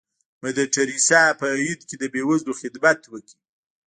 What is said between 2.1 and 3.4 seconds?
بې وزلو خدمت وکړ.